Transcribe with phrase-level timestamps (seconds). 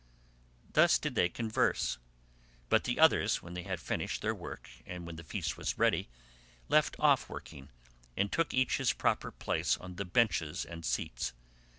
[0.73, 1.99] Thus did they converse;
[2.69, 6.09] but the others, when they had finished their work and the feast was ready,
[6.69, 7.69] left off working,
[8.17, 11.33] and took each his proper place on the benches and seats.